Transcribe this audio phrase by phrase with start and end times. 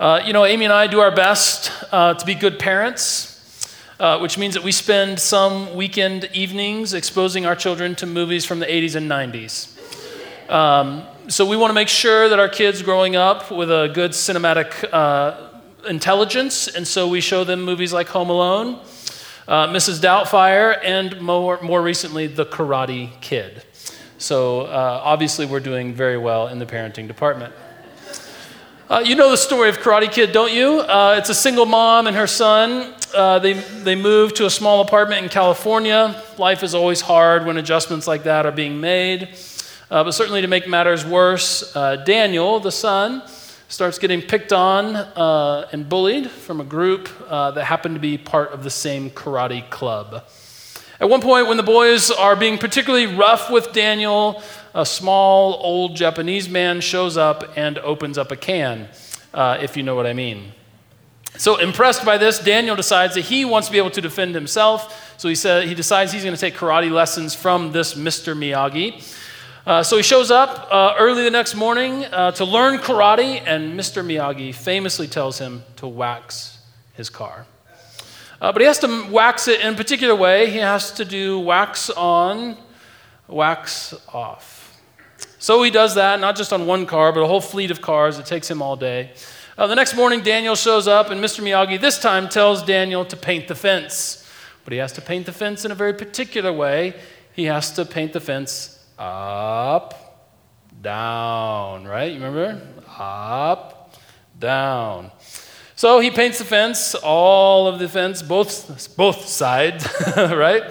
[0.00, 4.18] Uh, you know, Amy and I do our best uh, to be good parents, uh,
[4.18, 8.64] which means that we spend some weekend evenings exposing our children to movies from the
[8.64, 10.50] 80s and 90s.
[10.50, 14.12] Um, so we want to make sure that our kids growing up with a good
[14.12, 18.80] cinematic uh, intelligence, and so we show them movies like Home Alone,
[19.46, 20.00] uh, Mrs.
[20.00, 23.64] Doubtfire, and more, more recently, The Karate Kid.
[24.16, 27.52] So uh, obviously, we're doing very well in the parenting department.
[28.90, 30.80] Uh, you know the story of Karate Kid, don't you?
[30.80, 32.92] Uh, it's a single mom and her son.
[33.14, 36.20] Uh, they, they moved to a small apartment in California.
[36.38, 39.28] Life is always hard when adjustments like that are being made.
[39.92, 43.22] Uh, but certainly to make matters worse, uh, Daniel, the son,
[43.68, 48.50] starts getting picked on uh, and bullied from a group that happened to be part
[48.50, 50.24] of the same karate club.
[50.98, 54.42] At one point, when the boys are being particularly rough with Daniel,
[54.74, 58.88] a small old Japanese man shows up and opens up a can,
[59.34, 60.52] uh, if you know what I mean.
[61.36, 65.14] So, impressed by this, Daniel decides that he wants to be able to defend himself.
[65.16, 68.36] So, he, said, he decides he's going to take karate lessons from this Mr.
[68.36, 69.02] Miyagi.
[69.66, 73.78] Uh, so he shows up uh, early the next morning uh, to learn karate, and
[73.78, 74.04] Mr.
[74.04, 76.58] Miyagi famously tells him to wax
[76.94, 77.46] his car.
[78.40, 80.50] Uh, but he has to wax it in a particular way.
[80.50, 82.56] He has to do wax on,
[83.28, 84.59] wax off.
[85.38, 88.18] So he does that, not just on one car, but a whole fleet of cars.
[88.18, 89.12] It takes him all day.
[89.56, 91.42] Uh, the next morning, Daniel shows up, and Mr.
[91.42, 94.26] Miyagi this time tells Daniel to paint the fence.
[94.64, 96.94] But he has to paint the fence in a very particular way.
[97.32, 100.26] He has to paint the fence up,
[100.80, 102.12] down, right?
[102.12, 102.60] You remember?
[102.98, 103.94] Up,
[104.38, 105.10] down.
[105.74, 110.64] So he paints the fence, all of the fence, both, both sides, right?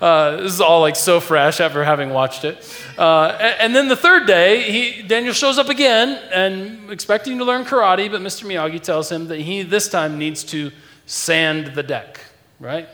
[0.00, 2.56] Uh, this is all like so fresh after having watched it.
[2.96, 7.44] Uh, and, and, then the third day, he, Daniel shows up again and expecting to
[7.44, 8.46] learn karate, but Mr.
[8.46, 10.72] Miyagi tells him that he this time needs to
[11.04, 12.20] sand the deck,
[12.58, 12.88] right?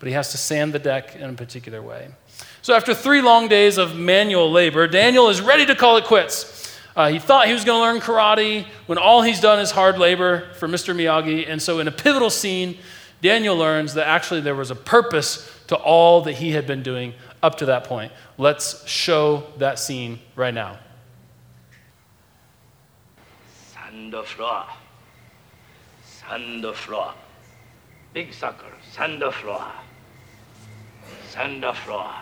[0.00, 2.08] But he has to sand the deck in a particular way.
[2.62, 6.76] So, after three long days of manual labor, Daniel is ready to call it quits.
[6.96, 9.98] Uh, he thought he was going to learn karate when all he's done is hard
[9.98, 10.94] labor for Mr.
[10.94, 11.48] Miyagi.
[11.48, 12.76] And so, in a pivotal scene,
[13.22, 17.14] Daniel learns that actually there was a purpose to all that he had been doing
[17.44, 18.10] up to that point.
[18.38, 20.80] Let's show that scene right now.
[23.52, 24.64] Sand floor.
[26.04, 27.14] Sand floor.
[28.12, 29.70] Big sucker, Sand floor.
[31.28, 32.14] Sand floor.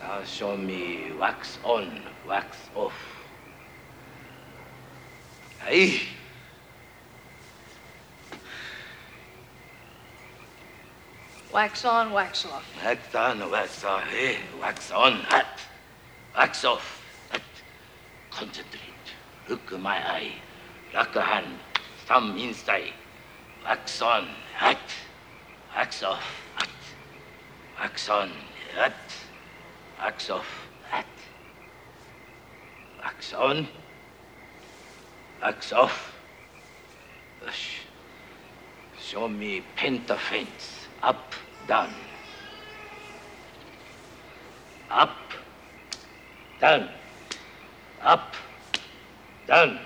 [0.00, 2.92] Now show me wax on, wax off.
[5.62, 6.00] Aye.
[11.52, 12.64] Wax on, wax off.
[12.84, 14.02] Wax on, wax off.
[14.04, 15.46] Hey, wax on, hot.
[16.36, 17.02] Wax off.
[17.30, 17.42] Hot.
[18.30, 18.80] Concentrate.
[19.48, 20.32] Look my eye.
[20.94, 21.58] Lock a hand.
[22.06, 22.92] Thumb inside.
[23.64, 24.78] Wax on, hot.
[25.76, 26.24] Wax off,
[26.54, 26.68] hot.
[27.80, 28.30] Wax on,
[28.76, 28.92] hot.
[30.00, 30.46] Wax off.
[30.90, 31.06] That.
[33.02, 33.68] Wax on.
[35.42, 36.16] Wax off.
[38.98, 40.79] Show me penta fence.
[41.02, 41.34] Up,
[41.66, 41.90] down.
[44.90, 45.16] Up,
[46.60, 46.88] down.
[48.02, 48.34] Up,
[49.46, 49.78] down.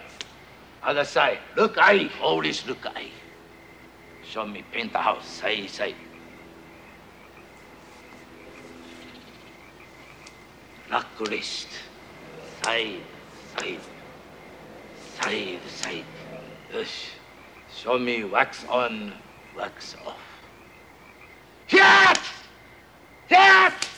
[0.83, 1.39] Other side.
[1.57, 2.11] Look eye.
[2.21, 3.11] Always look eye.
[4.25, 5.27] Show me paint the house.
[5.27, 5.95] Side, side.
[10.91, 11.69] Knucklist.
[12.65, 13.01] Side,
[13.57, 13.81] side.
[15.21, 16.05] Side, side.
[16.73, 17.07] Yes.
[17.73, 19.13] Show me wax on,
[19.57, 20.34] wax off.
[21.71, 22.23] That!
[23.29, 23.89] That!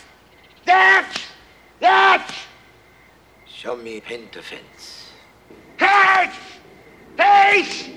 [0.65, 1.21] That!
[1.81, 2.35] That!
[3.47, 5.11] Show me paint the fence.
[5.79, 6.35] That!
[7.17, 7.89] That!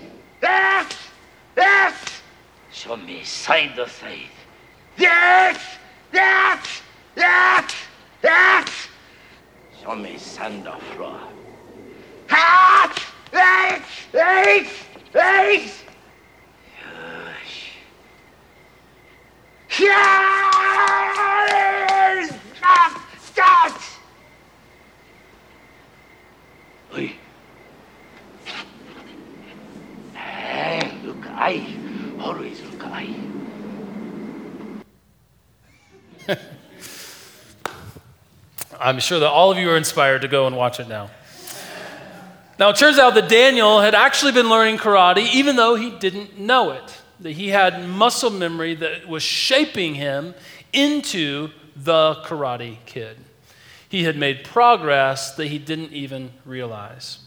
[0.41, 0.95] That!
[1.55, 1.97] That!
[2.71, 4.31] Show me side to side.
[4.97, 5.61] That!
[6.11, 6.65] That!
[7.15, 7.75] That!
[8.21, 8.71] That!
[9.81, 11.19] Show me sand or floor.
[12.27, 13.01] Hat!
[13.33, 13.83] Eight!
[14.13, 14.69] Eight!
[15.15, 15.88] Eight!
[22.55, 23.01] Stop!
[23.21, 23.81] Stop!
[26.93, 27.13] Oi.
[30.13, 31.65] Hey, look, I
[32.19, 33.15] always look, I.
[38.81, 41.09] I'm sure that all of you are inspired to go and watch it now.
[42.57, 46.37] Now, it turns out that Daniel had actually been learning karate even though he didn't
[46.37, 47.01] know it.
[47.21, 50.33] That he had muscle memory that was shaping him
[50.71, 53.17] into the karate kid.
[53.89, 57.19] He had made progress that he didn't even realize.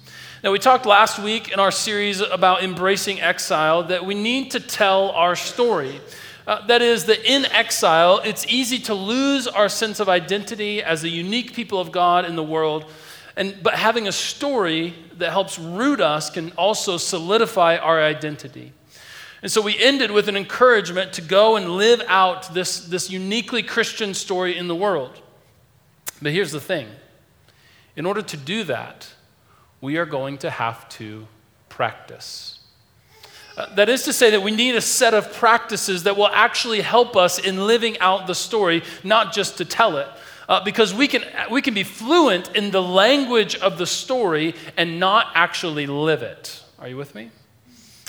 [0.45, 4.61] Now, we talked last week in our series about embracing exile that we need to
[4.61, 6.01] tell our story.
[6.47, 11.05] Uh, that is, that in exile, it's easy to lose our sense of identity as
[11.05, 12.91] a unique people of God in the world.
[13.37, 18.73] And, but having a story that helps root us can also solidify our identity.
[19.43, 23.63] And so we ended with an encouragement to go and live out this, this uniquely
[23.63, 25.21] Christian story in the world.
[26.23, 26.89] But here's the thing
[27.97, 29.13] in order to do that,
[29.81, 31.27] we are going to have to
[31.69, 32.61] practice.
[33.57, 36.81] Uh, that is to say, that we need a set of practices that will actually
[36.81, 40.09] help us in living out the story, not just to tell it.
[40.49, 44.99] Uh, because we can, we can be fluent in the language of the story and
[44.99, 46.63] not actually live it.
[46.79, 47.31] Are you with me?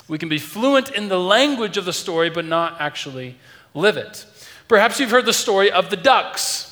[0.08, 3.36] We can be fluent in the language of the story, but not actually
[3.74, 4.26] live it.
[4.68, 6.70] Perhaps you've heard the story of the ducks.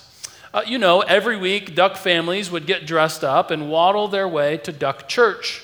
[0.53, 4.59] Uh, you know, every week, duck families would get dressed up and waddle their way
[4.59, 5.63] to duck church.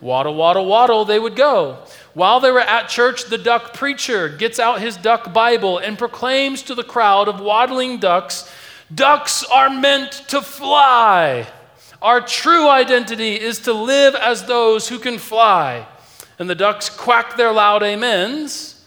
[0.00, 1.84] Waddle, waddle, waddle, they would go.
[2.14, 6.62] While they were at church, the duck preacher gets out his duck Bible and proclaims
[6.62, 8.50] to the crowd of waddling ducks
[8.94, 11.46] Ducks are meant to fly.
[12.02, 15.86] Our true identity is to live as those who can fly.
[16.42, 18.84] And the ducks quack their loud amens,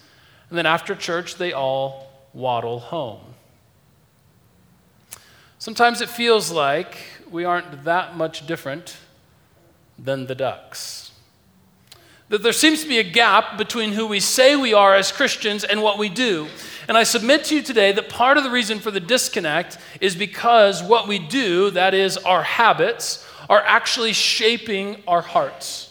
[0.49, 3.21] and then after church, they all waddle home.
[5.57, 6.97] Sometimes it feels like
[7.31, 8.97] we aren't that much different
[9.97, 11.13] than the ducks.
[12.27, 15.63] That there seems to be a gap between who we say we are as Christians
[15.63, 16.49] and what we do.
[16.89, 20.13] And I submit to you today that part of the reason for the disconnect is
[20.13, 25.84] because what we do, that is, our habits, are actually shaping our hearts.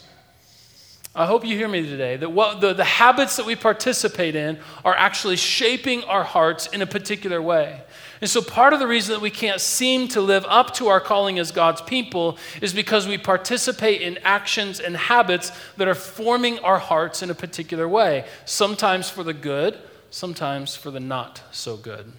[1.17, 4.59] I hope you hear me today that what the, the habits that we participate in
[4.83, 7.81] are actually shaping our hearts in a particular way.
[8.19, 10.99] And so, part of the reason that we can't seem to live up to our
[10.99, 16.59] calling as God's people is because we participate in actions and habits that are forming
[16.59, 19.77] our hearts in a particular way, sometimes for the good,
[20.09, 22.11] sometimes for the not so good.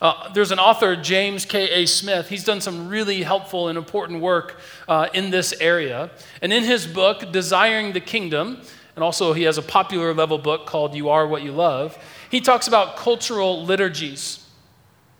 [0.00, 1.84] Uh, there's an author, James K.A.
[1.84, 2.30] Smith.
[2.30, 4.58] He's done some really helpful and important work
[4.88, 6.10] uh, in this area.
[6.40, 8.62] And in his book, Desiring the Kingdom,
[8.96, 11.98] and also he has a popular level book called You Are What You Love,
[12.30, 14.46] he talks about cultural liturgies.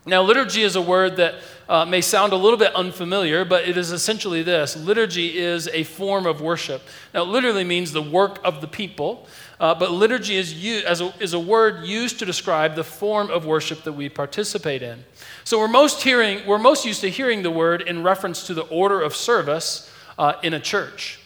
[0.07, 1.35] Now, liturgy is a word that
[1.69, 5.83] uh, may sound a little bit unfamiliar, but it is essentially this liturgy is a
[5.85, 6.81] form of worship.
[7.13, 9.29] Now, it literally means the work of the people,
[9.61, 10.55] uh, but liturgy is,
[10.85, 14.83] as a, is a word used to describe the form of worship that we participate
[14.83, 15.05] in.
[15.45, 18.63] So, we're most, hearing, we're most used to hearing the word in reference to the
[18.63, 21.21] order of service uh, in a church,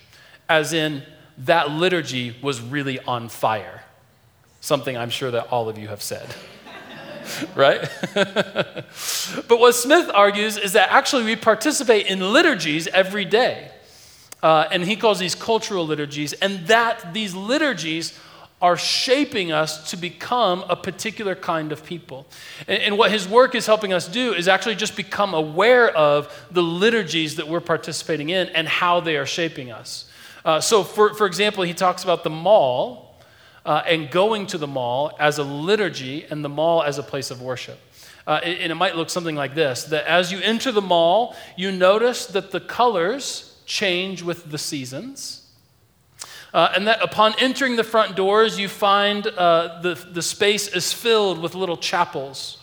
[0.48, 1.04] as in
[1.38, 3.84] that liturgy was really on fire.
[4.60, 6.26] Something I'm sure that all of you have said.
[7.54, 7.88] right?
[8.14, 13.70] but what Smith argues is that actually we participate in liturgies every day.
[14.44, 18.12] Uh, and he calls these cultural liturgies, and that these liturgies
[18.60, 22.26] are shaping us to become a particular kind of people.
[22.68, 26.30] And, and, what his work is helping us do is actually just become aware of
[26.50, 30.10] the liturgies that we're participating in and how they are shaping us.
[30.44, 33.18] Uh, so, for, for example, he talks about the mall
[33.64, 37.30] uh, and going to the mall as a liturgy and the mall as a place
[37.30, 37.78] of worship.
[38.26, 41.72] Uh, and it might look something like this that as you enter the mall, you
[41.72, 45.40] notice that the colors change with the seasons.
[46.52, 50.92] Uh, and that upon entering the front doors, you find uh, the, the space is
[50.92, 52.58] filled with little chapels.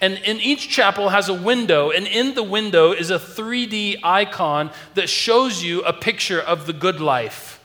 [0.00, 4.70] And in each chapel has a window, and in the window is a 3D icon
[4.94, 7.56] that shows you a picture of the good life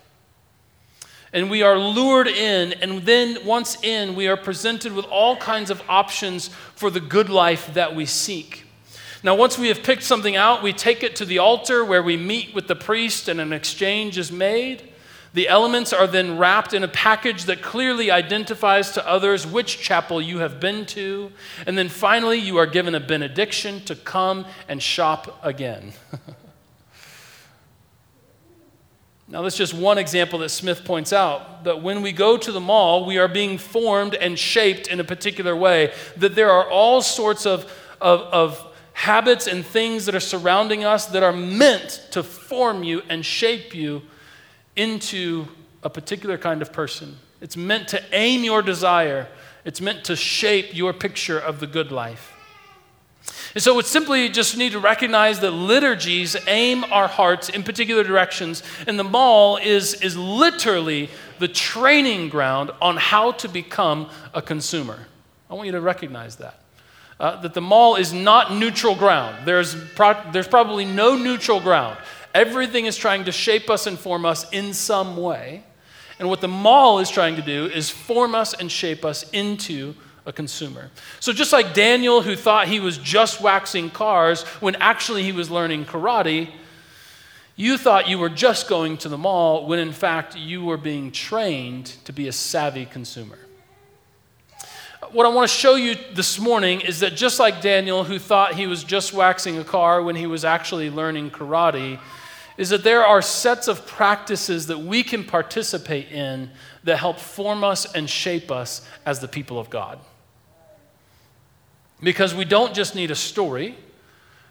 [1.34, 5.69] and we are lured in, and then once in, we are presented with all kinds
[5.69, 8.65] of options for the good life that we seek.
[9.24, 12.18] Now, once we have picked something out, we take it to the altar where we
[12.18, 14.90] meet with the priest and an exchange is made.
[15.34, 20.22] The elements are then wrapped in a package that clearly identifies to others which chapel
[20.22, 21.32] you have been to.
[21.66, 25.94] And then finally, you are given a benediction to come and shop again.
[29.32, 31.63] Now, that's just one example that Smith points out.
[31.63, 35.06] That when we go to the mall, we are being formed and shaped in a
[35.06, 35.94] particular way.
[36.18, 37.63] That there are all sorts of,
[38.01, 43.01] of, of habits and things that are surrounding us that are meant to form you
[43.10, 44.01] and shape you
[44.75, 45.48] into
[45.83, 47.17] a particular kind of person.
[47.39, 49.27] It's meant to aim your desire,
[49.65, 52.33] it's meant to shape your picture of the good life.
[53.53, 58.03] And so, it's simply just need to recognize that liturgies aim our hearts in particular
[58.03, 64.41] directions, and the mall is, is literally the training ground on how to become a
[64.41, 65.07] consumer.
[65.50, 66.61] I want you to recognize that.
[67.22, 69.46] Uh, that the mall is not neutral ground.
[69.46, 72.00] There's, pro- there's probably no neutral ground.
[72.34, 75.63] Everything is trying to shape us and form us in some way.
[76.18, 79.94] And what the mall is trying to do is form us and shape us into
[80.25, 80.90] a consumer.
[81.20, 85.51] So, just like Daniel, who thought he was just waxing cars when actually he was
[85.51, 86.50] learning karate,
[87.56, 91.12] you thought you were just going to the mall when in fact you were being
[91.12, 93.38] trained to be a savvy consumer.
[95.10, 98.53] What I want to show you this morning is that just like Daniel, who thought
[98.53, 102.00] he was just waxing a car when he was actually learning karate,
[102.55, 106.51] is that there are sets of practices that we can participate in
[106.84, 110.00] that help form us and shape us as the people of God.
[112.01, 113.75] Because we don't just need a story,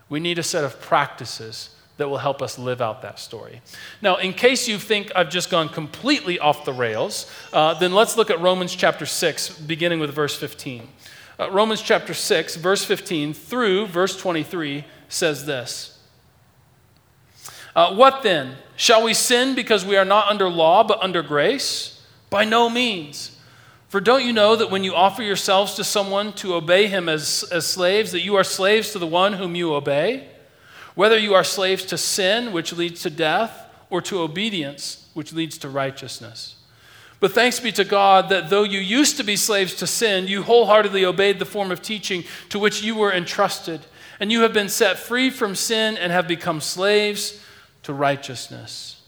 [0.08, 3.60] we need a set of practices that will help us live out that story.
[4.00, 8.16] Now, in case you think I've just gone completely off the rails, uh, then let's
[8.16, 10.88] look at Romans chapter 6, beginning with verse 15.
[11.38, 15.98] Uh, Romans chapter 6, verse 15 through verse 23 says this
[17.76, 18.56] uh, What then?
[18.76, 22.02] Shall we sin because we are not under law but under grace?
[22.30, 23.36] By no means.
[23.88, 27.44] For don't you know that when you offer yourselves to someone to obey him as,
[27.52, 30.29] as slaves, that you are slaves to the one whom you obey?
[31.00, 35.56] Whether you are slaves to sin, which leads to death, or to obedience, which leads
[35.56, 36.56] to righteousness.
[37.20, 40.42] But thanks be to God that though you used to be slaves to sin, you
[40.42, 43.80] wholeheartedly obeyed the form of teaching to which you were entrusted,
[44.20, 47.42] and you have been set free from sin and have become slaves
[47.84, 49.00] to righteousness.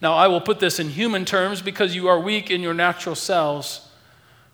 [0.00, 3.16] Now, I will put this in human terms because you are weak in your natural
[3.16, 3.89] selves.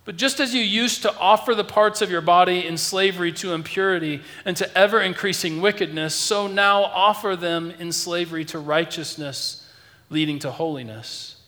[0.07, 3.53] But just as you used to offer the parts of your body in slavery to
[3.53, 9.69] impurity and to ever increasing wickedness, so now offer them in slavery to righteousness,
[10.09, 11.43] leading to holiness.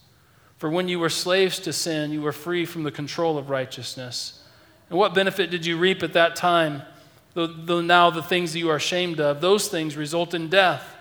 [0.56, 4.42] For when you were slaves to sin, you were free from the control of righteousness.
[4.90, 6.82] And what benefit did you reap at that time?
[7.34, 10.96] Though, though now the things that you are ashamed of, those things result in death.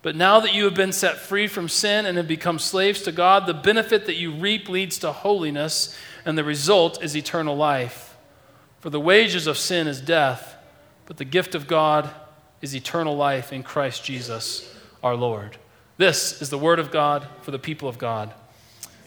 [0.00, 3.10] But now that you have been set free from sin and have become slaves to
[3.10, 8.14] God, the benefit that you reap leads to holiness, and the result is eternal life.
[8.80, 10.56] For the wages of sin is death,
[11.06, 12.10] but the gift of God
[12.60, 15.56] is eternal life in Christ Jesus our Lord.
[15.96, 18.34] This is the word of God for the people of God.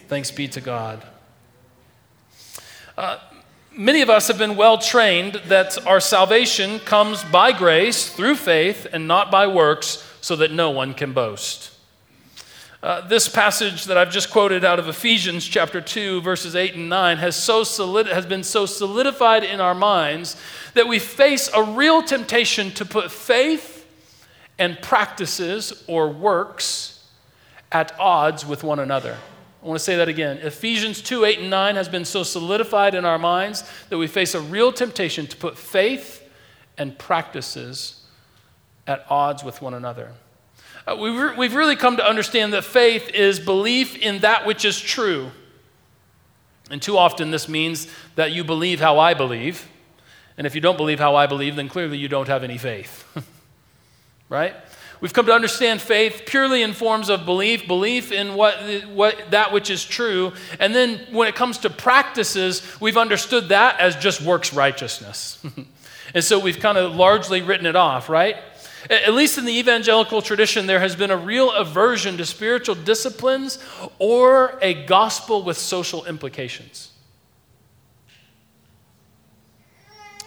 [0.08, 1.06] Thanks be to God.
[2.98, 3.20] Uh,
[3.72, 8.88] many of us have been well trained that our salvation comes by grace through faith
[8.92, 11.71] and not by works so that no one can boast.
[12.84, 16.90] Uh, this passage that I've just quoted out of Ephesians chapter 2, verses 8 and
[16.90, 20.36] 9, has, so solid, has been so solidified in our minds
[20.74, 23.86] that we face a real temptation to put faith
[24.58, 27.08] and practices or works
[27.72, 29.16] at odds with one another.
[29.62, 30.40] I want to say that again.
[30.40, 34.34] Ephesians 2 8 and 9 has been so solidified in our minds that we face
[34.34, 36.28] a real temptation to put faith
[36.80, 38.04] and practices
[38.88, 40.14] at odds with one another.
[40.88, 44.66] Uh, we've, re- we've really come to understand that faith is belief in that which
[44.66, 45.32] is true.
[46.70, 49.68] And too often, this means that you believe how I believe.
[50.38, 53.06] And if you don't believe how I believe, then clearly you don't have any faith.
[54.30, 54.56] right?
[55.02, 58.56] We've come to understand faith purely in forms of belief, belief in what,
[58.88, 60.34] what, that which is true.
[60.60, 65.44] And then when it comes to practices, we've understood that as just works righteousness.
[66.14, 68.38] and so we've kind of largely written it off, right?
[68.90, 73.60] At least in the evangelical tradition, there has been a real aversion to spiritual disciplines
[74.00, 76.92] or a gospel with social implications.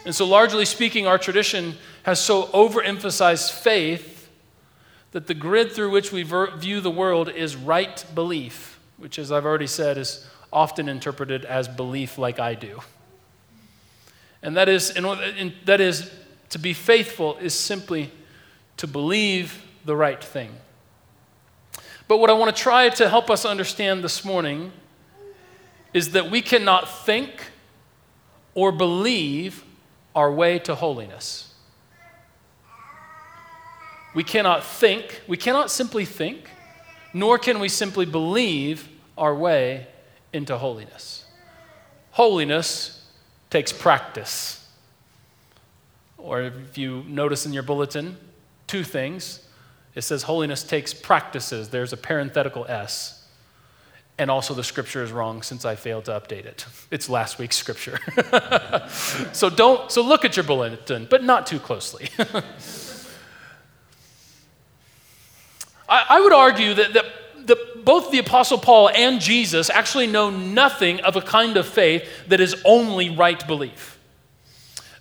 [0.05, 4.29] And so, largely speaking, our tradition has so overemphasized faith
[5.13, 9.47] that the grid through which we view the world is right belief, which, as I've
[9.47, 12.81] already said, is often interpreted as belief like I do.
[14.43, 16.11] And that is, and that is
[16.51, 18.13] to be faithful is simply
[18.79, 20.51] to believe the right thing.
[22.07, 24.73] But what I want to try to help us understand this morning
[25.93, 27.51] is that we cannot think
[28.55, 29.65] or believe
[30.15, 31.55] our way to holiness.
[34.15, 36.51] We cannot think, we cannot simply think,
[37.13, 39.87] nor can we simply believe our way
[40.33, 41.25] into holiness.
[42.13, 43.05] Holiness
[43.51, 44.69] takes practice.
[46.17, 48.17] Or if you notice in your bulletin,
[48.75, 49.39] two things.
[49.95, 51.69] It says holiness takes practices.
[51.69, 53.25] There's a parenthetical S.
[54.19, 56.67] And also, the scripture is wrong since I failed to update it.
[56.91, 58.01] It's last week's scripture.
[59.33, 62.09] so don't, so look at your bulletin, but not too closely.
[65.89, 67.05] I, I, would argue that, that,
[67.47, 72.09] that both the Apostle Paul and Jesus actually know nothing of a kind of faith
[72.27, 73.94] that is only right belief.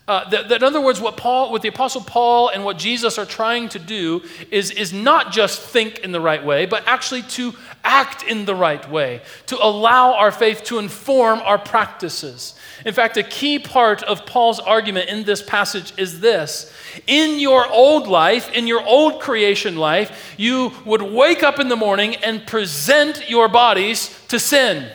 [0.06, 3.18] Uh, that, that, in other words, what Paul, what the Apostle Paul and what Jesus
[3.18, 7.22] are trying to do is, is not just think in the right way, but actually
[7.22, 7.54] to
[7.86, 12.56] act in the right way, to allow our faith to inform our practices.
[12.86, 16.74] In fact, a key part of Paul's argument in this passage is this
[17.08, 21.78] In your old life, in your old creation life, you would wake up in the
[21.78, 24.92] morning and present your bodies to sin.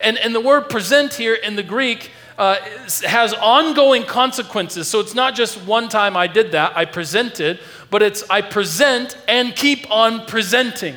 [0.00, 2.56] And, and the word present here in the Greek uh,
[3.04, 4.88] has ongoing consequences.
[4.88, 9.16] So it's not just one time I did that, I presented, but it's I present
[9.26, 10.96] and keep on presenting.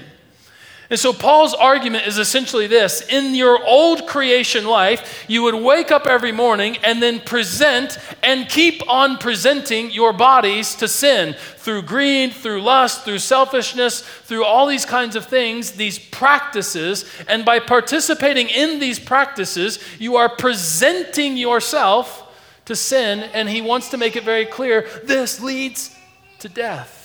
[0.89, 5.91] And so Paul's argument is essentially this In your old creation life, you would wake
[5.91, 11.83] up every morning and then present and keep on presenting your bodies to sin through
[11.83, 17.05] greed, through lust, through selfishness, through all these kinds of things, these practices.
[17.27, 22.25] And by participating in these practices, you are presenting yourself
[22.65, 23.19] to sin.
[23.33, 25.95] And he wants to make it very clear this leads
[26.39, 26.98] to death.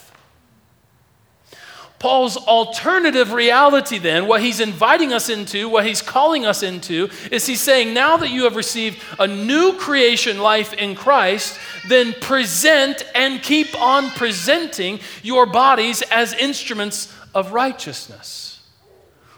[2.05, 7.47] Paul's alternative reality, then, what he's inviting us into, what he's calling us into, is
[7.47, 11.59] he's saying, now that you have received a new creation life in Christ,
[11.89, 18.63] then present and keep on presenting your bodies as instruments of righteousness,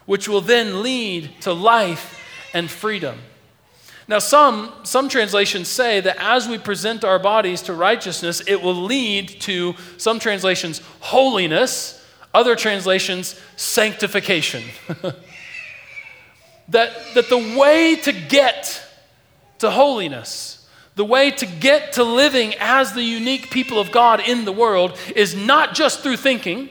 [0.05, 2.21] which will then lead to life
[2.53, 3.17] and freedom.
[4.09, 8.75] Now, some, some translations say that as we present our bodies to righteousness, it will
[8.75, 11.96] lead to, some translations, holiness
[12.33, 14.63] other translations, sanctification.
[16.69, 18.83] that, that the way to get
[19.59, 24.45] to holiness, the way to get to living as the unique people of God in
[24.45, 26.69] the world is not just through thinking,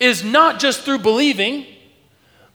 [0.00, 1.66] is not just through believing,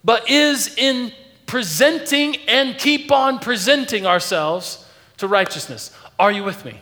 [0.04, 1.12] but is in
[1.46, 4.86] presenting and keep on presenting ourselves
[5.18, 5.92] to righteousness.
[6.20, 6.80] Are you with me?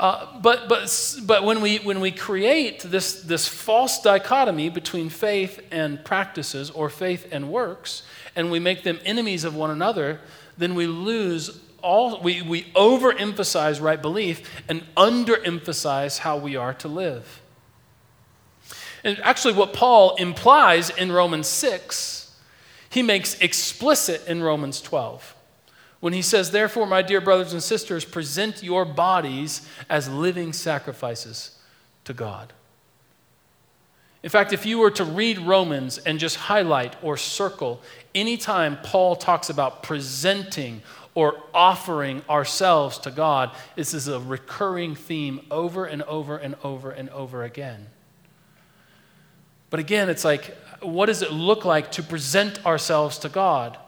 [0.00, 5.60] Uh, but, but, but when, we, when we create this, this false dichotomy between faith
[5.70, 8.02] and practices or faith and works,
[8.34, 10.18] and we make them enemies of one another,
[10.56, 16.88] then we lose all, we, we overemphasize right belief and underemphasize how we are to
[16.88, 17.42] live.
[19.04, 22.34] And actually, what Paul implies in Romans 6,
[22.88, 25.34] he makes explicit in Romans 12
[26.00, 31.58] when he says, Therefore, my dear brothers and sisters, present your bodies as living sacrifices
[32.04, 32.52] to God.
[34.22, 37.80] In fact, if you were to read Romans and just highlight or circle
[38.14, 40.82] anytime Paul talks about presenting
[41.14, 46.90] or offering ourselves to God, this is a recurring theme over and over and over
[46.90, 47.86] and over again.
[49.70, 53.78] But again, it's like, what does it look like to present ourselves to God?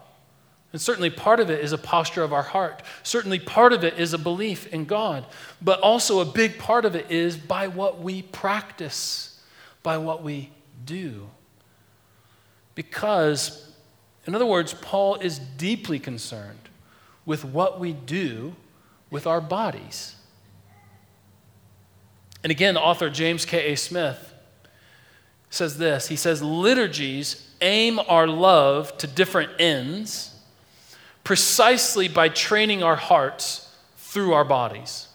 [0.73, 2.83] And certainly part of it is a posture of our heart.
[3.03, 5.27] Certainly part of it is a belief in God.
[5.61, 9.39] But also a big part of it is by what we practice,
[9.83, 10.51] by what we
[10.87, 11.29] do.
[12.75, 13.71] Because,
[14.27, 16.71] in other words, Paul is deeply concerned
[17.27, 18.57] with what we do
[19.11, 20.17] with our bodies.
[22.43, 23.77] And again, author James K.A.
[23.77, 24.33] Smith
[25.51, 30.32] says this He says, Liturgies aim our love to different ends
[31.25, 35.09] precisely by training our hearts through our bodies.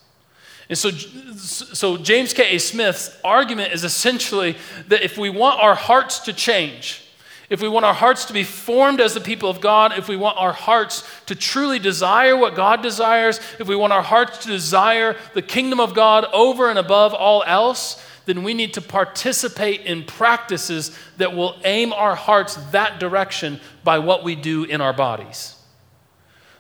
[0.70, 2.60] And so, so James K.A.
[2.60, 7.04] Smith's argument is essentially that if we want our hearts to change,
[7.50, 10.18] if we want our hearts to be formed as the people of God, if we
[10.18, 14.50] want our hearts to truly desire what God desires, if we want our hearts to
[14.50, 19.82] desire the kingdom of God over and above all else, then we need to participate
[19.82, 24.92] in practices that will aim our hearts that direction by what we do in our
[24.92, 25.57] bodies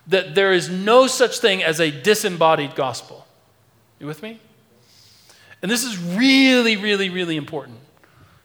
[0.07, 3.27] that there is no such thing as a disembodied gospel.
[3.99, 4.39] You with me?
[5.61, 7.79] And this is really, really, really important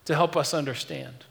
[0.07, 1.25] to help us understand.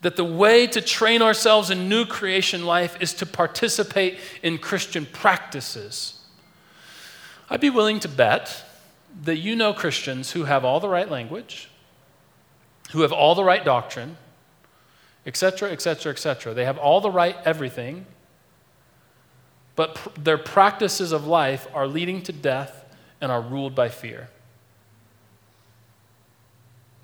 [0.00, 5.06] That the way to train ourselves in new creation life is to participate in Christian
[5.06, 6.20] practices.
[7.50, 8.64] I'd be willing to bet
[9.22, 11.68] that you know Christians who have all the right language,
[12.92, 14.16] who have all the right doctrine,
[15.26, 16.54] etc., etc., etc.
[16.54, 18.06] They have all the right everything,
[19.76, 22.84] but pr- their practices of life are leading to death
[23.20, 24.28] and are ruled by fear.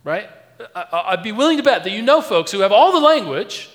[0.05, 0.29] Right?
[0.75, 3.71] I, would be willing to bet that you know folks who have all the language,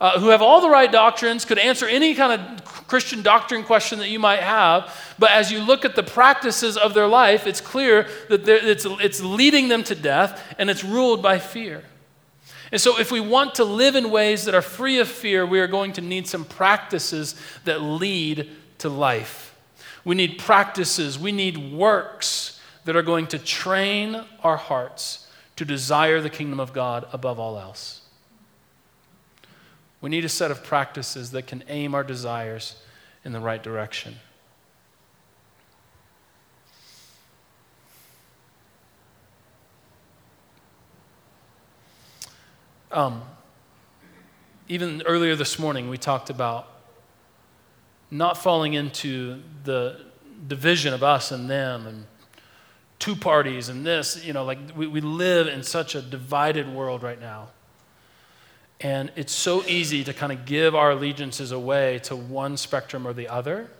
[0.00, 3.98] uh, who have all the right doctrines, could answer any kind of Christian doctrine question
[3.98, 7.60] that you might have, but as you look at the practices of their life, it's
[7.60, 11.82] clear that it's, it's leading them to death and it's ruled by fear.
[12.74, 15.60] And so, if we want to live in ways that are free of fear, we
[15.60, 19.54] are going to need some practices that lead to life.
[20.04, 26.20] We need practices, we need works that are going to train our hearts to desire
[26.20, 28.00] the kingdom of God above all else.
[30.00, 32.74] We need a set of practices that can aim our desires
[33.24, 34.16] in the right direction.
[42.94, 43.22] Um,
[44.68, 46.68] even earlier this morning, we talked about
[48.08, 50.00] not falling into the
[50.46, 52.06] division of us and them and
[53.00, 54.24] two parties and this.
[54.24, 57.48] You know, like we, we live in such a divided world right now.
[58.80, 63.12] And it's so easy to kind of give our allegiances away to one spectrum or
[63.12, 63.72] the other.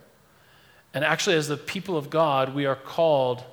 [0.92, 3.44] And actually, as the people of God, we are called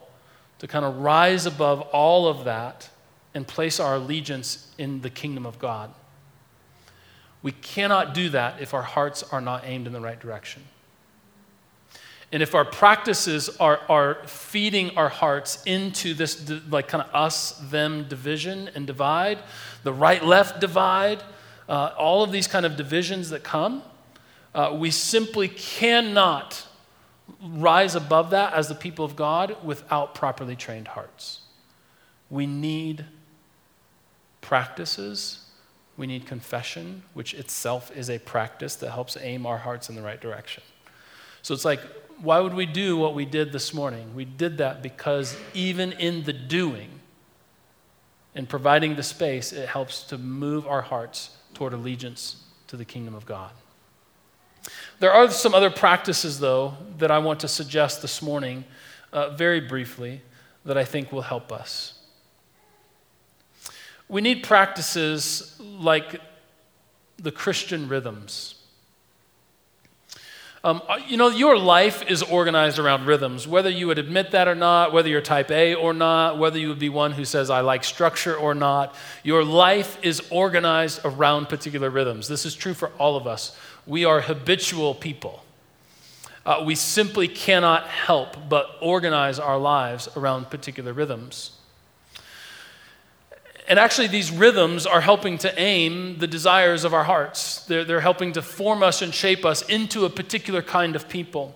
[0.58, 2.90] to kind of rise above all of that
[3.34, 5.94] and place our allegiance in the kingdom of God.
[7.42, 10.64] We cannot do that if our hearts are not aimed in the right direction.
[12.32, 17.60] And if our practices are, are feeding our hearts into this, like, kind of us
[17.70, 19.40] them division and divide,
[19.84, 21.24] the right left divide,
[21.68, 23.84] uh, all of these kind of divisions that come,
[24.56, 26.66] uh, we simply cannot
[27.42, 31.42] rise above that as the people of God without properly trained hearts.
[32.30, 33.06] We need
[34.42, 35.46] practices.
[35.98, 40.02] We need confession, which itself is a practice that helps aim our hearts in the
[40.02, 40.64] right direction.
[41.42, 41.82] So it's like,
[42.22, 44.14] why would we do what we did this morning?
[44.16, 46.90] We did that because even in the doing
[48.36, 53.16] and providing the space, it helps to move our hearts toward allegiance to the kingdom
[53.16, 53.52] of God.
[55.00, 58.64] There are some other practices, though, that I want to suggest this morning,
[59.12, 60.22] uh, very briefly,
[60.64, 62.01] that I think will help us.
[64.12, 66.20] We need practices like
[67.16, 68.56] the Christian rhythms.
[70.66, 74.50] Um, uh, you know, your life is organized around rhythms, whether you would admit that
[74.50, 77.50] or not, whether you're type A or not, whether you would be one who says,
[77.50, 78.94] I like structure or not.
[79.24, 82.28] Your life is organized around particular rhythms.
[82.28, 83.58] This is true for all of us.
[83.88, 85.46] We are habitual people.
[86.46, 91.52] Uh, we simply cannot help but organize our lives around particular rhythms.
[93.72, 97.64] And actually, these rhythms are helping to aim the desires of our hearts.
[97.68, 101.56] They're, they're helping to form us and shape us into a particular kind of people.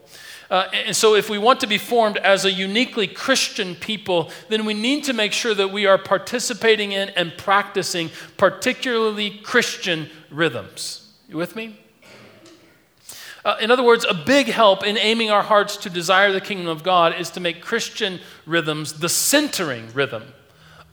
[0.50, 4.64] Uh, and so, if we want to be formed as a uniquely Christian people, then
[4.64, 11.12] we need to make sure that we are participating in and practicing particularly Christian rhythms.
[11.28, 11.78] You with me?
[13.44, 16.68] Uh, in other words, a big help in aiming our hearts to desire the kingdom
[16.68, 20.24] of God is to make Christian rhythms the centering rhythm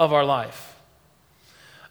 [0.00, 0.71] of our life.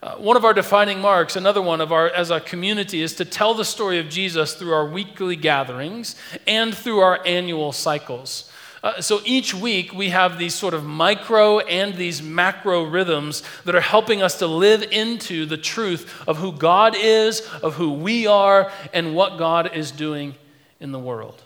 [0.03, 3.23] Uh, one of our defining marks, another one of our as a community, is to
[3.23, 6.15] tell the story of Jesus through our weekly gatherings
[6.47, 8.51] and through our annual cycles.
[8.83, 13.75] Uh, so each week we have these sort of micro and these macro rhythms that
[13.75, 18.25] are helping us to live into the truth of who God is, of who we
[18.25, 20.33] are, and what God is doing
[20.79, 21.43] in the world.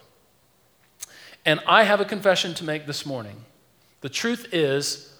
[1.44, 3.44] And I have a confession to make this morning.
[4.00, 5.14] The truth is,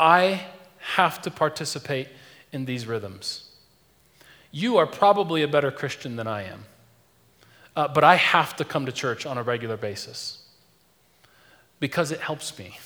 [0.00, 0.46] I
[0.78, 2.08] have to participate
[2.52, 3.48] in these rhythms.
[4.50, 6.64] You are probably a better Christian than I am,
[7.74, 10.42] uh, but I have to come to church on a regular basis
[11.80, 12.78] because it helps me.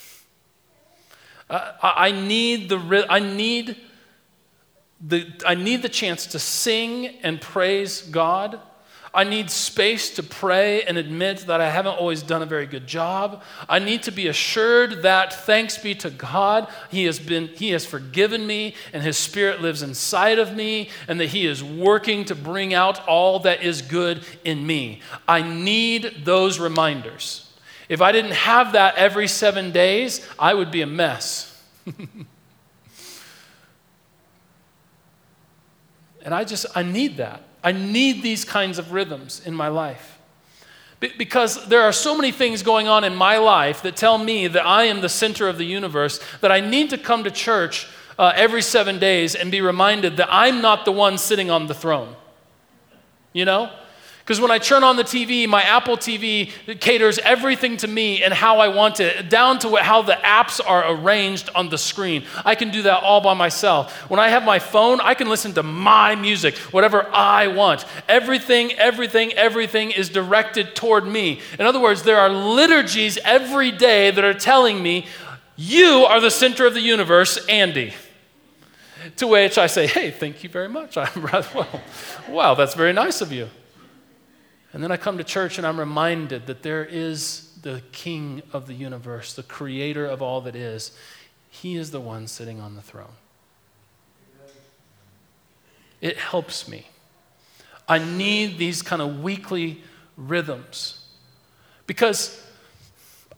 [1.51, 3.77] Uh, I need the I need
[5.01, 8.61] the I need the chance to sing and praise God
[9.17, 12.87] I need space to pray and admit that I haven't always done a very good
[12.87, 13.43] job.
[13.67, 17.87] I need to be assured that thanks be to God, he has been he has
[17.87, 22.35] forgiven me and his spirit lives inside of me and that he is working to
[22.35, 25.01] bring out all that is good in me.
[25.27, 27.51] I need those reminders.
[27.89, 31.59] If I didn't have that every 7 days, I would be a mess.
[36.23, 37.46] and I just I need that.
[37.67, 40.21] I need these kinds of rhythms in my life.
[41.01, 44.65] Because there are so many things going on in my life that tell me that
[44.65, 47.89] I am the center of the universe, that I need to come to church
[48.21, 51.75] uh, every seven days and be reminded that I'm not the one sitting on the
[51.75, 52.15] throne.
[53.33, 53.73] You know?
[54.27, 58.35] Because when I turn on the TV, my Apple TV caters everything to me and
[58.35, 62.25] how I want it, down to how the apps are arranged on the screen.
[62.45, 63.93] I can do that all by myself.
[64.11, 67.85] When I have my phone, I can listen to my music, whatever I want.
[68.09, 71.41] Everything, everything, everything is directed toward me.
[71.57, 75.07] In other words, there are liturgies every day that are telling me,
[75.55, 77.95] You are the center of the universe, Andy.
[79.19, 80.97] To which I say, hey, thank you very much.
[80.97, 81.81] I'm rather well.
[82.29, 83.49] Wow, that's very nice of you.
[84.73, 88.67] And then I come to church and I'm reminded that there is the king of
[88.67, 90.93] the universe, the creator of all that is.
[91.51, 93.15] He is the one sitting on the throne.
[96.01, 96.87] It helps me.
[97.89, 99.83] I need these kind of weekly
[100.17, 101.07] rhythms
[101.87, 102.43] because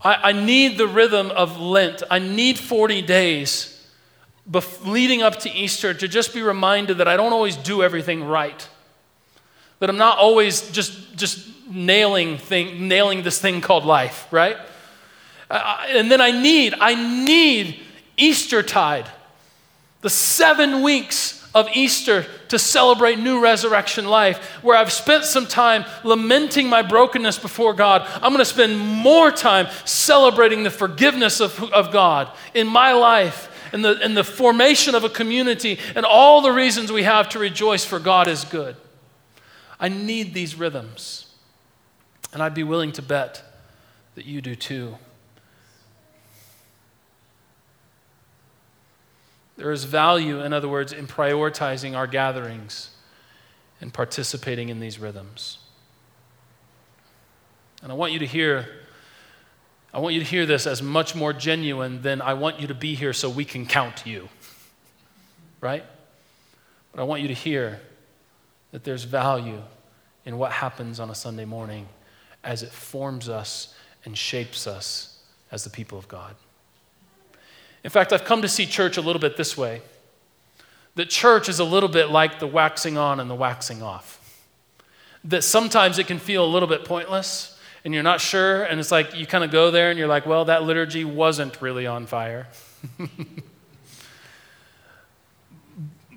[0.03, 2.03] I, I need the rhythm of Lent.
[2.11, 3.87] I need 40 days
[4.51, 8.25] bef- leading up to Easter to just be reminded that I don't always do everything
[8.25, 8.69] right.
[9.81, 14.57] That I'm not always just, just nailing, thing, nailing this thing called life, right?
[15.51, 17.81] Uh, and then I need, I need
[18.17, 19.07] Easter tide,
[20.01, 25.85] the seven weeks of Easter to celebrate new resurrection life, where I've spent some time
[26.05, 28.07] lamenting my brokenness before God.
[28.15, 33.51] I'm going to spend more time celebrating the forgiveness of, of God in my life
[33.73, 37.39] and the, and the formation of a community and all the reasons we have to
[37.39, 38.77] rejoice for God is good.
[39.81, 41.35] I need these rhythms.
[42.33, 43.43] And I'd be willing to bet
[44.15, 44.97] that you do too.
[49.57, 52.91] There is value, in other words, in prioritizing our gatherings
[53.81, 55.59] and participating in these rhythms.
[57.83, 58.69] And I want you to hear
[59.93, 62.75] I want you to hear this as much more genuine than I want you to
[62.75, 64.29] be here so we can count you.
[65.63, 65.85] Right?
[66.93, 67.81] But I want you to hear
[68.73, 69.63] that there's value
[70.25, 71.89] in what happens on a Sunday morning
[72.45, 75.19] as it forms us and shapes us
[75.51, 76.35] as the people of God.
[77.85, 79.83] In fact, I've come to see church a little bit this way
[80.95, 84.43] that church is a little bit like the waxing on and the waxing off.
[85.25, 88.91] That sometimes it can feel a little bit pointless and you're not sure, and it's
[88.91, 92.07] like you kind of go there and you're like, well, that liturgy wasn't really on
[92.07, 92.49] fire.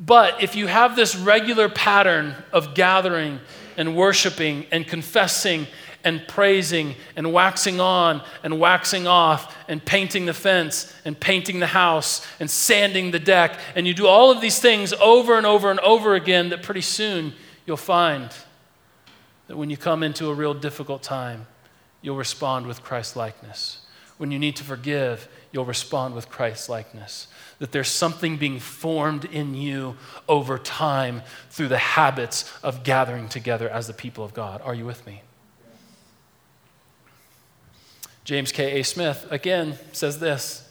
[0.03, 3.39] but if you have this regular pattern of gathering
[3.77, 5.67] and worshiping and confessing
[6.03, 11.67] and praising and waxing on and waxing off and painting the fence and painting the
[11.67, 13.59] house and sanding the deck.
[13.75, 16.81] And you do all of these things over and over and over again, that pretty
[16.81, 17.33] soon
[17.67, 18.31] you'll find
[19.47, 21.45] that when you come into a real difficult time,
[22.01, 23.81] you'll respond with Christ likeness.
[24.17, 27.27] When you need to forgive, you'll respond with Christ likeness.
[27.61, 29.95] That there's something being formed in you
[30.27, 31.21] over time
[31.51, 34.61] through the habits of gathering together as the people of God.
[34.63, 35.21] Are you with me?
[38.23, 38.83] James K.A.
[38.83, 40.67] Smith, again, says this.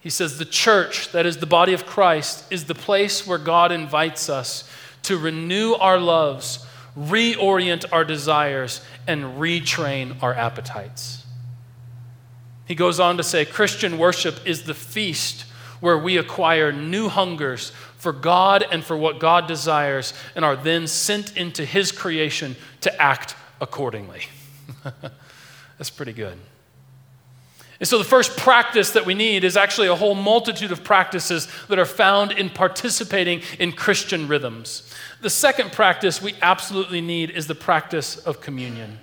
[0.00, 3.70] He says, The church, that is the body of Christ, is the place where God
[3.70, 4.66] invites us
[5.02, 6.64] to renew our loves,
[6.98, 11.26] reorient our desires, and retrain our appetites.
[12.64, 15.44] He goes on to say, Christian worship is the feast
[15.84, 17.68] where we acquire new hungers
[17.98, 23.02] for God and for what God desires and are then sent into His creation to
[23.02, 24.22] act accordingly.
[25.78, 26.38] That's pretty good.
[27.80, 31.48] And so, the first practice that we need is actually a whole multitude of practices
[31.68, 34.90] that are found in participating in Christian rhythms.
[35.20, 39.00] The second practice we absolutely need is the practice of communion.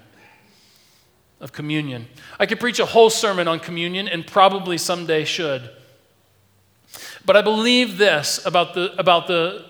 [1.40, 2.08] Of communion.
[2.40, 5.70] I could preach a whole sermon on communion and probably someday should.
[7.26, 9.66] But I believe this about the, about the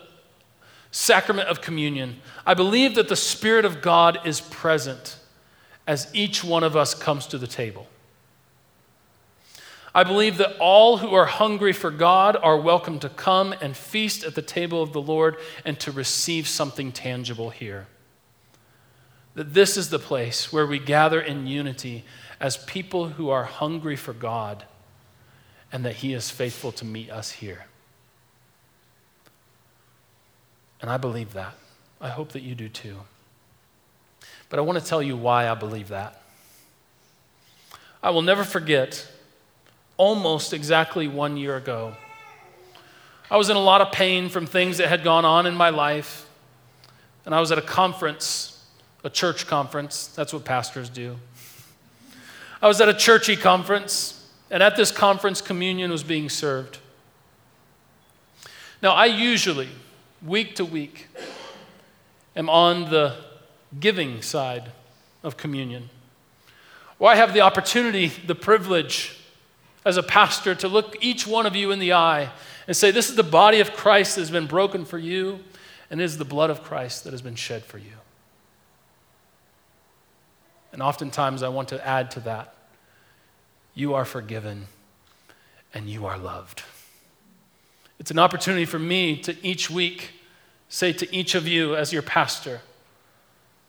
[0.92, 2.22] sacrament of communion.
[2.46, 5.18] I believe that the Spirit of God is present
[5.88, 7.88] as each one of us comes to the table.
[9.94, 14.24] I believe that all who are hungry for God are welcome to come and feast
[14.24, 15.36] at the table of the Lord
[15.66, 17.88] and to receive something tangible here.
[19.36, 22.06] That this is the place where we gather in unity
[22.40, 24.66] as people who are hungry for God
[25.72, 27.66] and that He is faithful to meet us here.
[30.82, 31.54] And I believe that.
[32.00, 32.98] I hope that you do too.
[34.50, 36.22] But I want to tell you why I believe that.
[38.04, 39.08] I will never forget,
[39.98, 41.96] almost exactly one year ago,
[43.30, 45.70] I was in a lot of pain from things that had gone on in my
[45.70, 46.28] life.
[47.26, 48.62] And I was at a conference,
[49.06, 50.08] a church conference.
[50.08, 51.16] That's what pastors do.
[52.62, 54.21] I was at a churchy conference,
[54.52, 56.78] and at this conference, communion was being served.
[58.84, 59.70] Now, I usually,
[60.22, 61.08] week to week,
[62.36, 63.16] am on the
[63.80, 64.72] giving side
[65.24, 65.90] of communion.
[67.00, 69.18] Or I have the opportunity, the privilege
[69.86, 72.30] as a pastor to look each one of you in the eye
[72.68, 75.40] and say, This is the body of Christ that has been broken for you,
[75.90, 77.94] and it is the blood of Christ that has been shed for you.
[80.74, 82.56] And oftentimes I want to add to that
[83.74, 84.68] you are forgiven
[85.74, 86.64] and you are loved.
[88.00, 90.14] It's an opportunity for me to each week
[90.72, 92.62] say to each of you, as your pastor,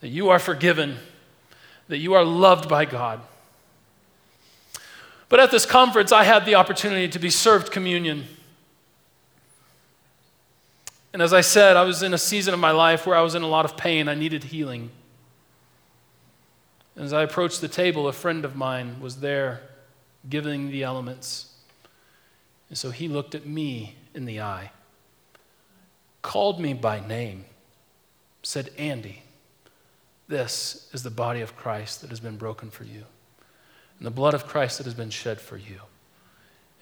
[0.00, 0.96] that you are forgiven,
[1.88, 3.20] that you are loved by God.
[5.28, 8.24] But at this conference, I had the opportunity to be served communion.
[11.12, 13.34] And as I said, I was in a season of my life where I was
[13.34, 14.08] in a lot of pain.
[14.08, 14.90] I needed healing.
[16.96, 19.60] As I approached the table, a friend of mine was there
[20.28, 21.54] giving the elements.
[22.68, 24.70] And so he looked at me in the eye,
[26.22, 27.44] called me by name,
[28.42, 29.22] said, Andy,
[30.28, 33.04] this is the body of Christ that has been broken for you,
[33.98, 35.80] and the blood of Christ that has been shed for you.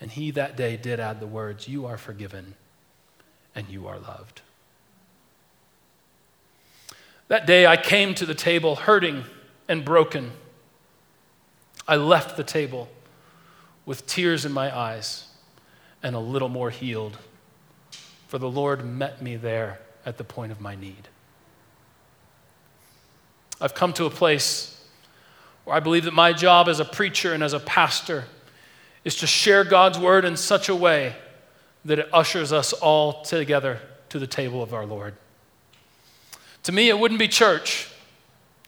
[0.00, 2.54] And he that day did add the words, You are forgiven
[3.54, 4.42] and you are loved.
[7.28, 9.24] That day I came to the table hurting
[9.68, 10.32] and broken.
[11.86, 12.88] I left the table
[13.86, 15.26] with tears in my eyes
[16.02, 17.18] and a little more healed,
[18.28, 21.08] for the Lord met me there at the point of my need.
[23.60, 24.82] I've come to a place
[25.64, 28.24] where I believe that my job as a preacher and as a pastor
[29.04, 31.14] is to share God's word in such a way
[31.84, 35.14] that it ushers us all together to the table of our Lord.
[36.64, 37.88] To me, it wouldn't be church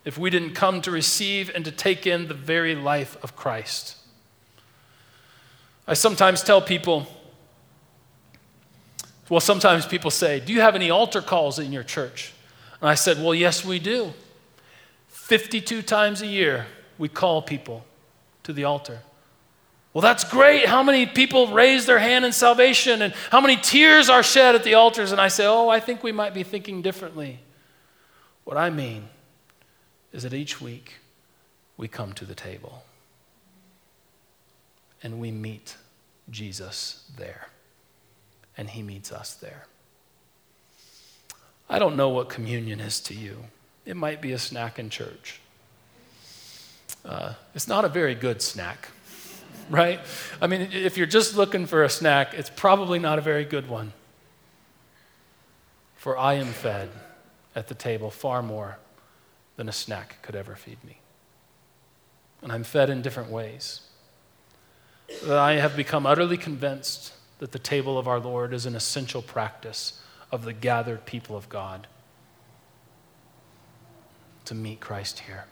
[0.04, 3.96] if we didn't come to receive and to take in the very life of Christ.
[5.86, 7.06] I sometimes tell people,
[9.28, 12.32] well, sometimes people say, Do you have any altar calls in your church?
[12.80, 14.12] And I said, Well, yes, we do.
[15.08, 16.66] 52 times a year,
[16.98, 17.84] we call people
[18.42, 19.00] to the altar.
[19.94, 20.66] Well, that's great.
[20.66, 24.64] How many people raise their hand in salvation and how many tears are shed at
[24.64, 25.12] the altars?
[25.12, 27.40] And I say, Oh, I think we might be thinking differently.
[28.44, 29.08] What I mean
[30.12, 30.94] is that each week
[31.76, 32.82] we come to the table
[35.02, 35.76] and we meet
[36.30, 37.48] Jesus there,
[38.56, 39.66] and he meets us there.
[41.68, 43.44] I don't know what communion is to you.
[43.84, 45.40] It might be a snack in church.
[47.04, 48.88] Uh, it's not a very good snack
[49.70, 50.00] right?
[50.40, 53.68] I mean, if you're just looking for a snack, it's probably not a very good
[53.68, 53.92] one.
[55.96, 56.90] For I am fed
[57.54, 58.78] at the table far more
[59.56, 60.98] than a snack could ever feed me.
[62.42, 63.82] And I'm fed in different ways.
[65.24, 69.22] That I have become utterly convinced that the table of our Lord is an essential
[69.22, 70.00] practice
[70.32, 71.86] of the gathered people of God
[74.46, 75.44] to meet Christ here.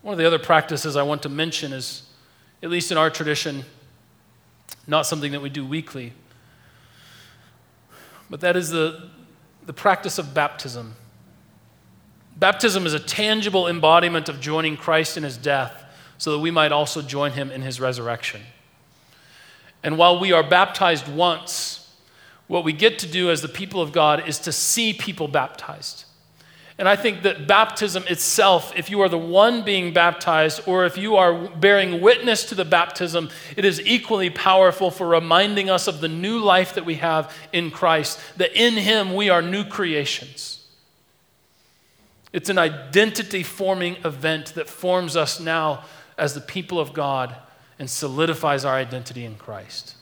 [0.00, 2.04] One of the other practices I want to mention is,
[2.62, 3.64] at least in our tradition,
[4.86, 6.14] not something that we do weekly,
[8.30, 9.10] but that is the,
[9.66, 10.94] the practice of baptism.
[12.36, 15.84] Baptism is a tangible embodiment of joining Christ in his death
[16.20, 18.42] so that we might also join him in his resurrection.
[19.82, 21.90] And while we are baptized once,
[22.46, 26.04] what we get to do as the people of God is to see people baptized.
[26.76, 30.98] And I think that baptism itself, if you are the one being baptized or if
[30.98, 36.02] you are bearing witness to the baptism, it is equally powerful for reminding us of
[36.02, 40.66] the new life that we have in Christ, that in Him we are new creations.
[42.30, 45.84] It's an identity forming event that forms us now
[46.20, 47.34] as the people of God
[47.78, 49.96] and solidifies our identity in Christ.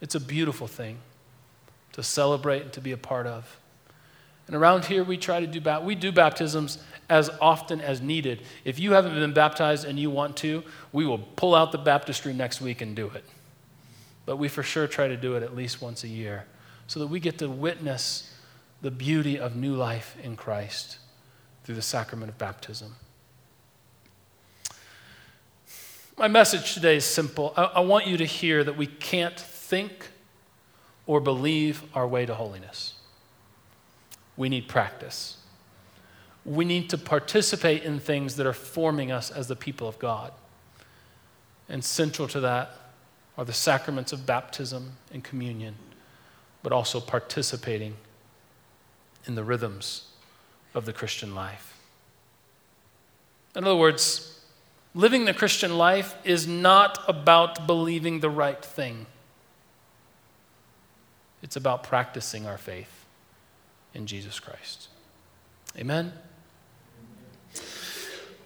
[0.00, 0.98] It's a beautiful thing
[1.92, 3.58] to celebrate and to be a part of.
[4.46, 8.42] And around here, we try to do we do baptisms as often as needed.
[8.64, 12.32] If you haven't been baptized and you want to, we will pull out the baptistry
[12.32, 13.24] next week and do it.
[14.24, 16.46] But we for sure try to do it at least once a year
[16.86, 18.32] so that we get to witness
[18.82, 20.98] the beauty of new life in Christ
[21.64, 22.94] through the sacrament of baptism.
[26.18, 27.52] My message today is simple.
[27.56, 30.08] I, I want you to hear that we can't think
[31.06, 32.94] or believe our way to holiness
[34.36, 35.38] we need practice.
[36.44, 40.32] We need to participate in things that are forming us as the people of God.
[41.68, 42.70] And central to that
[43.36, 45.74] are the sacraments of baptism and communion,
[46.62, 47.96] but also participating
[49.26, 50.08] in the rhythms
[50.74, 51.78] of the Christian life.
[53.56, 54.35] In other words,
[54.96, 59.06] living the Christian life is not about believing the right thing,
[61.42, 63.04] it's about practicing our faith
[63.94, 64.88] in Jesus Christ.
[65.78, 66.12] Amen?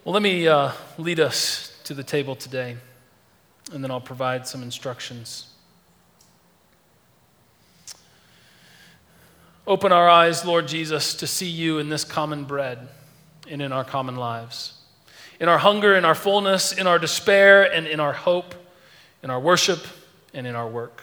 [0.04, 2.76] Well, let me uh, lead us to the table today,
[3.72, 5.46] and then I'll provide some instructions.
[9.68, 12.88] Open our eyes, Lord Jesus, to see you in this common bread
[13.48, 14.79] and in our common lives.
[15.40, 18.54] In our hunger, in our fullness, in our despair, and in our hope,
[19.22, 19.80] in our worship,
[20.34, 21.02] and in our work.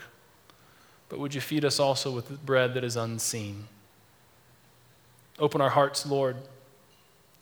[1.08, 3.66] But would you feed us also with bread that is unseen?
[5.38, 6.36] Open our hearts, Lord,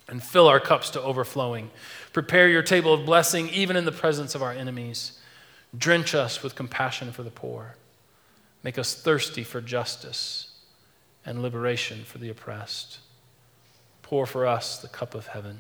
[0.08, 1.70] and fill our cups to overflowing.
[2.12, 5.18] Prepare your table of blessing even in the presence of our enemies.
[5.76, 7.76] Drench us with compassion for the poor.
[8.62, 10.48] Make us thirsty for justice
[11.24, 13.00] and liberation for the oppressed.
[14.02, 15.58] Pour for us the cup of heaven.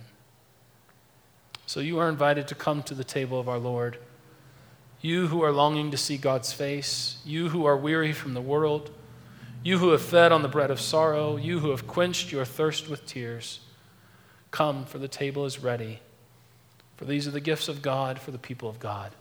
[1.66, 3.98] So you are invited to come to the table of our Lord.
[5.00, 8.90] You who are longing to see God's face, you who are weary from the world,
[9.62, 12.88] you who have fed on the bread of sorrow, you who have quenched your thirst
[12.88, 13.60] with tears,
[14.52, 16.00] come, for the table is ready.
[16.96, 19.12] For these are the gifts of God for the people of God.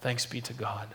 [0.00, 0.88] Thanks be to God.